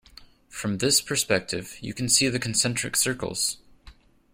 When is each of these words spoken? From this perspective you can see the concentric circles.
From 0.49 0.79
this 0.79 0.99
perspective 0.99 1.77
you 1.79 1.93
can 1.93 2.09
see 2.09 2.27
the 2.27 2.39
concentric 2.39 2.95
circles. 2.95 3.57